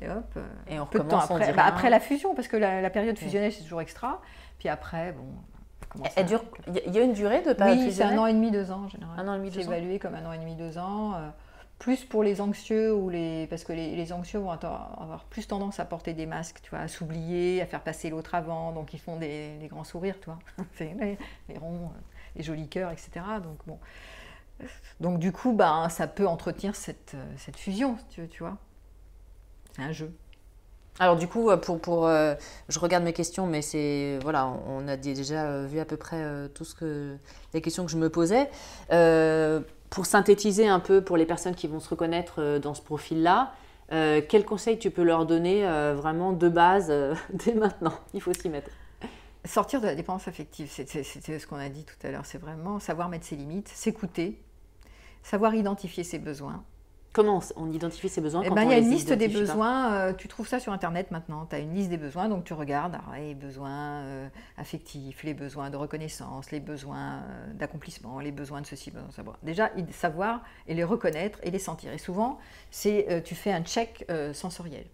[0.00, 2.56] Et hop, euh, et on peu de temps après, bah, après la fusion, parce que
[2.56, 4.20] la, période fusionnelle, c'est toujours extra.
[4.58, 6.04] Puis après, bon.
[6.14, 6.44] Elle dure,
[6.86, 8.84] il y a une durée de période Oui, c'est un an et demi, deux ans
[8.84, 9.18] en général.
[9.18, 9.62] Un an et demi, deux ans.
[9.68, 11.14] C'est évalué comme un an et demi, deux ans.
[11.14, 11.28] Euh,
[11.78, 15.86] plus pour les anxieux ou les parce que les, anxieux vont avoir plus tendance à
[15.86, 19.16] porter des masques, tu vois, à s'oublier, à faire passer l'autre avant, donc ils font
[19.16, 20.38] des, grands sourires, tu vois,
[20.80, 21.16] les,
[21.48, 21.90] les, ronds,
[22.36, 23.24] les jolis cœurs, etc.
[23.42, 23.78] Donc bon,
[25.00, 28.58] donc du coup, ben, ça peut entretenir cette, cette fusion, tu, tu vois.
[29.76, 30.10] C'est un jeu.
[31.00, 32.34] Alors du coup, pour, pour euh,
[32.68, 36.46] je regarde mes questions, mais c'est voilà, on a déjà vu à peu près euh,
[36.48, 37.16] tout ce que
[37.54, 38.50] les questions que je me posais.
[38.92, 43.52] Euh, pour synthétiser un peu pour les personnes qui vont se reconnaître dans ce profil-là,
[43.88, 45.64] quels conseils tu peux leur donner
[45.96, 46.92] vraiment de base
[47.32, 47.94] dès maintenant?
[48.14, 48.70] Il faut s'y mettre.
[49.44, 52.24] Sortir de la dépendance affective, c'est ce qu'on a dit tout à l'heure.
[52.24, 54.40] C'est vraiment savoir mettre ses limites, s'écouter,
[55.24, 56.62] savoir identifier ses besoins,
[57.12, 60.12] Comment on identifie ses besoins eh ben, Il y a une liste des besoins, euh,
[60.12, 62.98] tu trouves ça sur Internet maintenant, tu as une liste des besoins, donc tu regardes
[63.16, 68.66] les besoins euh, affectifs, les besoins de reconnaissance, les besoins euh, d'accomplissement, les besoins de
[68.66, 69.38] ceci, besoin de savoir.
[69.42, 71.92] Déjà, savoir et les reconnaître et les sentir.
[71.92, 72.38] Et souvent,
[72.70, 74.84] c'est tu fais un check sensoriel.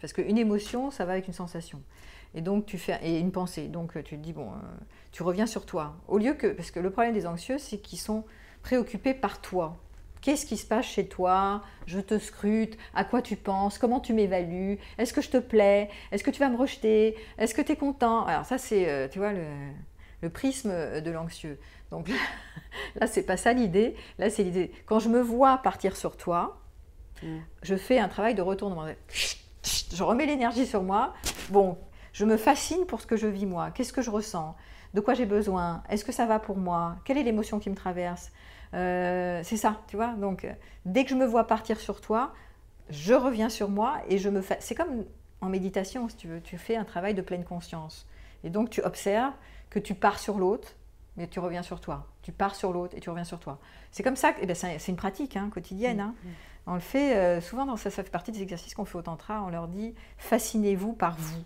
[0.00, 1.82] Parce qu'une émotion, ça va avec une sensation.
[2.34, 3.68] Et donc, tu fais et une pensée.
[3.68, 4.52] Donc, tu te dis, bon,
[5.12, 5.96] tu reviens sur toi.
[6.08, 8.24] Au lieu que, parce que le problème des anxieux, c'est qu'ils sont
[8.62, 9.76] préoccupés par toi
[10.20, 11.62] Qu'est-ce qui se passe chez toi?
[11.86, 12.76] Je te scrute.
[12.94, 13.78] À quoi tu penses?
[13.78, 14.78] Comment tu m'évalues?
[14.98, 15.88] Est-ce que je te plais?
[16.12, 17.16] Est-ce que tu vas me rejeter?
[17.38, 18.24] Est-ce que tu es content?
[18.26, 21.58] Alors ça, c'est, euh, tu vois, le, prisme de l'anxieux.
[21.90, 22.08] Donc
[22.96, 23.94] là, c'est pas ça l'idée.
[24.18, 24.72] Là, c'est l'idée.
[24.86, 26.60] Quand je me vois partir sur toi,
[27.22, 27.38] mm.
[27.62, 28.86] je fais un travail de retournement.
[29.62, 31.14] Je remets l'énergie sur moi.
[31.50, 31.78] Bon,
[32.12, 33.70] je me fascine pour ce que je vis moi.
[33.70, 34.56] Qu'est-ce que je ressens?
[34.94, 35.82] De quoi j'ai besoin?
[35.88, 36.96] Est-ce que ça va pour moi?
[37.04, 38.32] Quelle est l'émotion qui me traverse?
[38.74, 40.14] Euh, c'est ça, tu vois.
[40.14, 40.52] Donc, euh,
[40.84, 42.32] dès que je me vois partir sur toi,
[42.90, 44.58] je reviens sur moi et je me fais.
[44.60, 45.04] C'est comme
[45.40, 46.40] en méditation, si tu veux.
[46.40, 48.06] Tu fais un travail de pleine conscience.
[48.44, 49.34] Et donc, tu observes
[49.70, 50.74] que tu pars sur l'autre,
[51.16, 52.06] mais tu reviens sur toi.
[52.22, 53.58] Tu pars sur l'autre et tu reviens sur toi.
[53.90, 54.34] C'est comme ça.
[54.40, 56.00] Eh ben, c'est une pratique hein, quotidienne.
[56.00, 56.14] Hein.
[56.22, 56.32] Mm, mm.
[56.68, 59.02] On le fait euh, souvent, dans, ça, ça fait partie des exercices qu'on fait au
[59.02, 59.42] Tantra.
[59.42, 61.42] On leur dit fascinez-vous par vous.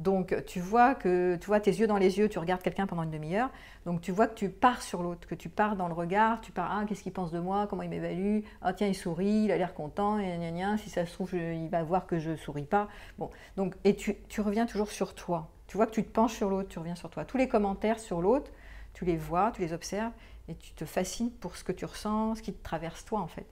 [0.00, 3.02] Donc tu vois que tu vois tes yeux dans les yeux, tu regardes quelqu'un pendant
[3.02, 3.50] une demi-heure.
[3.84, 6.52] Donc tu vois que tu pars sur l'autre, que tu pars dans le regard, tu
[6.52, 9.52] pars ah qu'est-ce qu'il pense de moi, comment il m'évalue, ah tiens il sourit, il
[9.52, 12.34] a l'air content, et gna, gna, si ça se trouve il va voir que je
[12.34, 12.88] souris pas.
[13.18, 15.50] Bon donc et tu, tu reviens toujours sur toi.
[15.66, 17.26] Tu vois que tu te penches sur l'autre, tu reviens sur toi.
[17.26, 18.50] Tous les commentaires sur l'autre,
[18.94, 20.12] tu les vois, tu les observes
[20.48, 23.28] et tu te fascines pour ce que tu ressens, ce qui te traverse toi en
[23.28, 23.46] fait.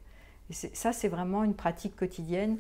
[0.49, 2.57] Et ça c'est vraiment une pratique quotidienne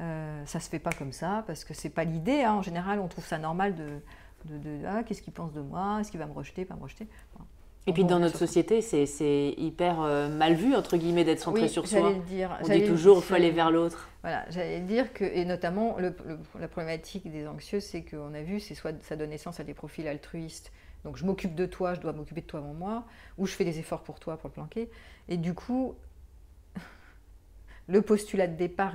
[0.00, 2.42] euh, ça se fait pas comme ça parce que c'est pas l'idée.
[2.42, 2.54] Hein.
[2.54, 6.10] En général, on trouve ça normal de, de, ah, qu'est-ce qu'il pense de moi, est-ce
[6.10, 7.08] qu'il va me rejeter, pas me rejeter.
[7.86, 11.86] Et puis dans notre société, c'est hyper euh, mal vu, entre guillemets, d'être centré sur
[11.86, 12.10] soi.
[12.10, 14.10] Le dire, on dit toujours, il faut aller vers l'autre.
[14.22, 18.74] Voilà, j'allais dire que, et notamment, la problématique des anxieux, c'est qu'on a vu, c'est
[18.74, 20.70] soit ça donne naissance à des profils altruistes,
[21.04, 23.04] donc je m'occupe de toi, je dois m'occuper de toi avant moi,
[23.38, 24.90] ou je fais des efforts pour toi pour le planquer.
[25.28, 25.94] Et du coup,
[27.88, 28.94] le postulat de départ,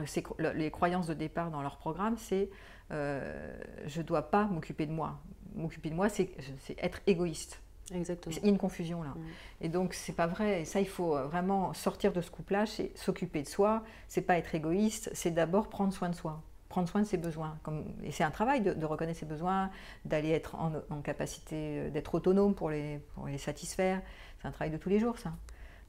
[0.56, 2.50] les croyances de départ dans leur programme, c'est
[2.92, 5.20] euh, je ne dois pas m'occuper de moi.
[5.56, 6.30] M'occuper de moi, c'est
[6.78, 7.60] être égoïste.
[7.94, 8.34] Exactement.
[8.38, 9.10] Il y a une confusion là.
[9.10, 9.22] Mm.
[9.62, 10.62] Et donc c'est pas vrai.
[10.62, 12.70] Et ça, il faut vraiment sortir de ce couplage.
[12.70, 13.84] C'est s'occuper de soi.
[14.08, 15.10] C'est pas être égoïste.
[15.14, 17.58] C'est d'abord prendre soin de soi, prendre soin de ses besoins.
[17.64, 17.84] Comme...
[18.04, 19.70] Et c'est un travail de, reconnaître ses besoins,
[20.06, 24.02] d'aller être en, capacité euh, d'être autonome pour les, pour les satisfaire.
[24.40, 25.34] C'est un travail de tous les jours, ça.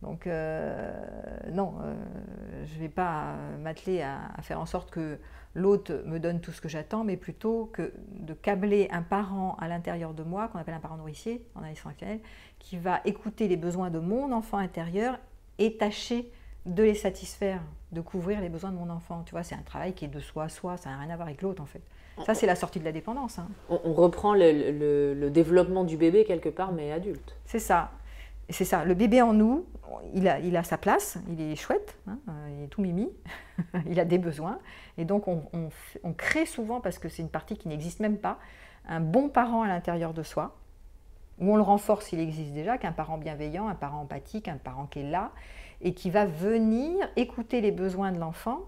[0.03, 0.93] Donc euh,
[1.53, 1.95] non, euh,
[2.67, 5.19] je ne vais pas m'atteler à, faire en sorte que
[5.55, 9.69] l'autre me donne tout ce que j'attends, mais plutôt que de câbler un parent à
[9.69, 12.21] l'intérieur de moi, qu'on appelle un parent nourricier en analyse fonctionnelle,
[12.59, 15.19] qui va écouter les besoins de mon enfant intérieur
[15.59, 16.31] et tâcher
[16.67, 17.61] de les satisfaire,
[17.93, 19.23] de couvrir les besoins de mon enfant.
[19.25, 21.17] Tu vois, c'est un travail qui est de soi à soi, ça n'a rien à
[21.17, 21.83] voir avec l'autre en fait.
[22.25, 23.39] Ça, c'est la sortie de la dépendance.
[23.39, 23.49] Hein.
[23.69, 27.37] On, reprend le, développement du bébé quelque part, mais adulte.
[27.45, 27.91] C'est ça
[28.51, 29.67] c'est ça, le bébé en nous,
[30.13, 33.09] il a, il sa place, il est chouette, hein, euh, il est tout mimi,
[33.87, 34.59] il a des besoins.
[34.99, 35.43] Et donc on,
[36.17, 38.39] crée souvent, parce que c'est une partie qui n'existe même pas,
[38.87, 40.57] un bon parent à l'intérieur de soi,
[41.39, 44.87] où on le renforce s'il existe déjà, qu'un parent bienveillant, un parent empathique, un parent
[44.87, 45.33] qui est là,
[45.81, 48.61] et qui va venir écouter les besoins de l'enfant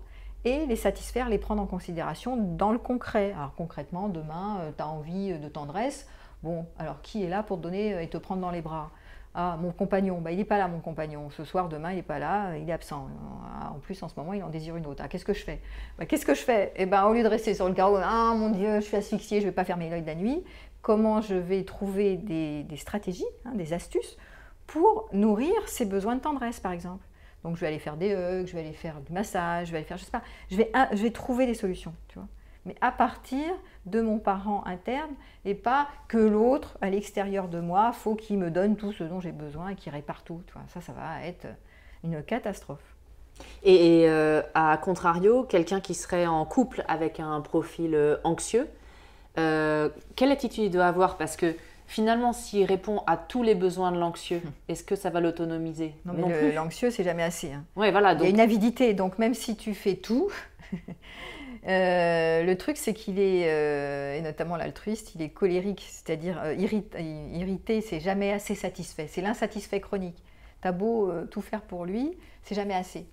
[0.45, 3.33] et les satisfaire, les prendre en considération dans le concret.
[3.33, 6.09] Alors concrètement, demain, euh, tu as envie de tendresse,
[6.43, 8.91] bon, alors qui est là pour te donner euh, et te prendre dans les bras?
[9.39, 11.29] Ah, mon compagnon, bah, il n'est pas là, mon compagnon.
[11.29, 13.07] Ce soir, demain, il n'est pas là, il est absent.
[13.45, 15.03] Ah, en plus, en ce moment, il en désire une autre.
[15.05, 15.61] Ah, qu'est-ce que je fais?
[15.99, 16.73] Bah, Qu'est-ce que je fais?
[16.75, 19.41] Eh ben, au lieu de rester sur le carreau, ah mon Dieu, je suis asphyxiée,
[19.41, 20.43] je ne vais pas fermer l'œil de la nuit.
[20.81, 24.17] Comment je vais trouver des, stratégies, hein, des astuces
[24.67, 27.05] pour nourrir ses besoins de tendresse, par exemple?
[27.45, 29.79] Donc, je vais aller faire des hugs, je vais aller faire du massage, je vais
[29.79, 32.29] aller faire, je sais pas, je vais, je vais trouver des solutions, tu vois
[32.67, 33.47] mais à partir
[33.87, 38.51] de mon parent interne et pas que l'autre à l'extérieur de moi, faut qu'il me
[38.51, 40.43] donne tout ce dont j'ai besoin et qu'il répare tout.
[40.69, 41.47] Ça, ça va être
[42.05, 42.97] une catastrophe.
[43.63, 48.69] Et, euh, à contrario, quelqu'un qui serait en couple avec un profil euh, anxieux,
[49.39, 51.17] euh, quelle attitude il doit avoir?
[51.17, 51.55] Parce que
[51.87, 54.53] finalement, s'il répond à tous les besoins de l'anxieux, hum.
[54.69, 55.95] est-ce que ça va l'autonomiser?
[56.05, 57.53] Non, mais l'anxieux, c'est jamais assez.
[57.53, 57.65] Hein.
[57.77, 58.23] Ouais, voilà, donc...
[58.23, 60.31] Il y a une avidité, donc même si tu fais tout,
[61.67, 67.03] le truc, c'est qu'il est, et notamment l'altruiste, il est colérique, c'est-à-dire irrité,
[67.33, 69.07] irrité c'est jamais assez satisfait.
[69.09, 70.23] C'est l'insatisfait chronique.
[70.61, 73.07] T'as beau tout faire pour lui, c'est jamais assez.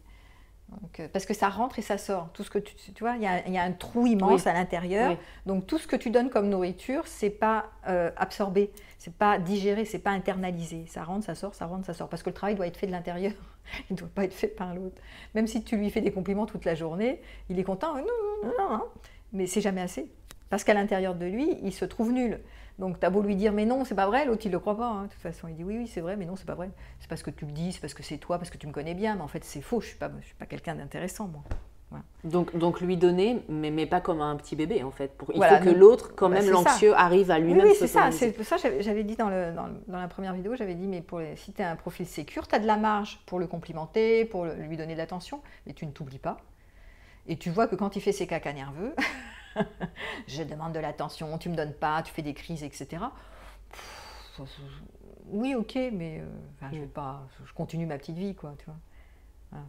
[0.99, 2.29] Euh, parce que ça rentre et ça sort.
[2.33, 5.17] Tout ce que tu, tu vois, il y, a un trou immense à l'intérieur.
[5.45, 9.85] Donc tout ce que tu donnes comme nourriture, c'est pas euh, absorbé, c'est pas digéré,
[9.85, 10.85] c'est pas internalisé.
[10.87, 12.09] Ça rentre, ça sort, ça rentre, ça sort.
[12.09, 13.33] Parce que le travail doit être fait de l'intérieur.
[13.89, 15.01] il ne doit pas être fait par l'autre.
[15.35, 17.95] Même si tu lui fais des compliments toute la journée, il est content.
[17.95, 18.83] Non, non, non, non.
[19.31, 20.09] Mais c'est jamais assez.
[20.49, 22.39] Parce qu'à l'intérieur de lui, il se trouve nul.
[22.79, 24.77] Donc tu as beau lui dire mais non, c'est pas vrai, l'autre il le croit
[24.77, 24.87] pas.
[24.87, 25.03] Hein.
[25.03, 26.69] De toute façon, il dit oui, oui, c'est vrai, mais non, c'est pas vrai.
[26.99, 28.71] C'est parce que tu le dis, c'est parce que c'est toi, parce que tu me
[28.71, 31.27] connais bien, mais en fait c'est faux, je suis pas, je suis pas quelqu'un d'intéressant
[31.27, 31.43] moi.
[32.23, 35.15] Donc, donc lui donner, mais, mais pas comme un petit bébé en fait.
[35.17, 38.11] Pour, il faut que l'autre, quand bah, même l'anxieux, arrive à lui-même oui, c'est ça.
[38.11, 41.21] C'est ça j'avais dit dans, le, dans, dans, la première vidéo, j'avais dit mais pour
[41.35, 44.45] si tu as un profil sécure, tu as de la marge pour le complimenter, pour
[44.45, 46.37] lui donner de l'attention, mais tu ne t'oublies pas.
[47.27, 48.95] Et tu vois que quand il fait ses caca nerveux,
[50.27, 53.03] je demande de l'attention, tu me donnes pas, tu fais des crises, etc.
[55.27, 58.75] oui, ok, mais euh, je vais pas, je continue ma petite vie, quoi, tu vois.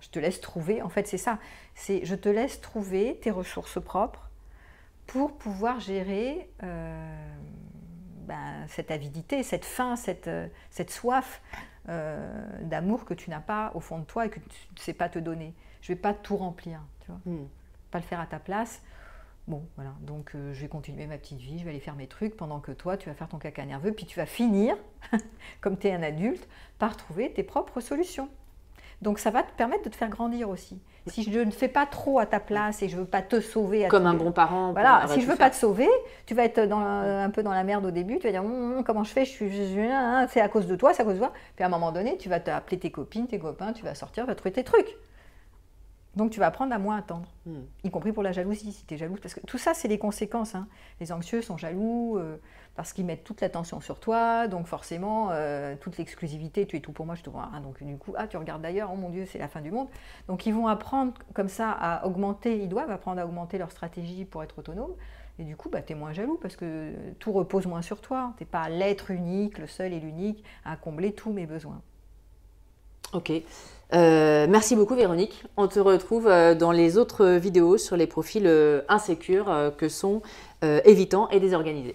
[0.00, 1.38] Je te laisse trouver, en fait, c'est ça.
[1.74, 4.30] C'est, je te laisse trouver tes ressources propres
[5.06, 7.34] pour pouvoir gérer euh,
[8.26, 11.42] ben, cette avidité, cette faim, cette, euh, cette soif
[12.62, 15.10] d'amour que tu n'as pas au fond de toi et que tu ne sais pas
[15.10, 15.52] te donner.
[15.82, 17.20] Je ne vais pas tout remplir, tu vois.
[17.26, 17.46] Hmm.
[17.90, 18.80] Pas le faire à ta place.
[19.46, 22.06] Bon, voilà, donc euh, je vais continuer ma petite vie, je vais aller faire mes
[22.06, 24.74] trucs pendant que toi, tu vas faire ton caca nerveux, puis tu vas finir,
[25.60, 28.30] comme tu es un adulte, par trouver tes propres solutions.
[29.02, 30.80] Donc ça va te permettre de te faire grandir aussi.
[31.08, 33.86] Si je ne fais pas trop à ta place et je veux pas te sauver,
[33.88, 34.72] comme un bon parent.
[34.72, 35.88] Voilà, si je veux pas te sauver,
[36.24, 38.18] tu vas être dans un peu dans la merde au début.
[38.18, 39.50] Tu vas dire hum, hum, comment je fais, je suis,
[40.30, 41.34] c'est à cause de toi, c'est à cause de toi.
[41.56, 44.24] Puis à un moment donné, tu vas t'appeler tes copines, tes copains, tu vas sortir,
[44.24, 44.96] tu vas trouver tes trucs.
[46.16, 47.62] Donc tu vas apprendre à moins attendre, hmm.
[47.82, 49.18] y compris pour la jalousie, si tu es jalouse.
[49.20, 50.54] Parce que tout ça, c'est les conséquences.
[50.54, 50.68] Hein.
[51.00, 52.36] Les anxieux sont jaloux euh,
[52.76, 56.92] parce qu'ils mettent toute l'attention sur toi, donc forcément, euh, toute l'exclusivité, tu es tout
[56.92, 57.50] pour moi, je te vois.
[57.52, 57.60] Hein.
[57.60, 59.88] donc du coup, ah, tu regardes d'ailleurs, oh mon Dieu, c'est la fin du monde.
[60.28, 64.24] Donc ils vont apprendre comme ça à augmenter, ils doivent apprendre à augmenter leur stratégie
[64.24, 64.94] pour être autonomes.
[65.38, 68.34] Et du coup, bah, tu es moins jaloux parce que tout repose moins sur toi.
[68.36, 71.82] Tu n'es pas l'être unique, le seul et l'unique à combler tous mes besoins.
[73.14, 73.30] Ok.
[73.92, 75.44] Euh, merci beaucoup Véronique.
[75.56, 80.22] On te retrouve euh, dans les autres vidéos sur les profils euh, insécures que sont
[80.86, 81.94] évitants et désorganisés.